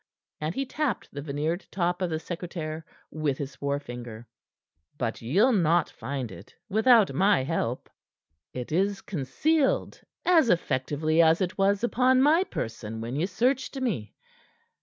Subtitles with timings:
[0.39, 4.25] And he tapped the veneered top of the secretaire with his forefinger.
[4.97, 7.87] "But ye'll not find it without my help.
[8.51, 13.27] It is concealed as effectively as effectively as it was upon my person when ye
[13.27, 14.15] searched me.